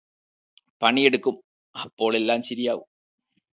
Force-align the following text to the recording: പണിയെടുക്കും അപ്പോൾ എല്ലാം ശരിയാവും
പണിയെടുക്കും 0.81 1.35
അപ്പോൾ 1.75 2.11
എല്ലാം 2.15 2.39
ശരിയാവും 2.43 2.87